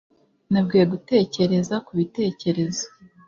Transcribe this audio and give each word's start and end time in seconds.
nabwiwe 0.51 0.85
gutekereza 0.93 1.75
kubitekerezo, 1.85 2.85